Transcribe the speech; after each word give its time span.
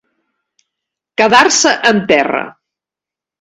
Quedar-se 1.23 1.75
en 1.91 2.01
terra. 2.13 2.43